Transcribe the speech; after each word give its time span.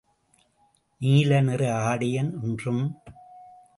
நீலநிற 1.01 1.61
ஆடையன் 1.75 2.31
என்றும். 2.43 2.83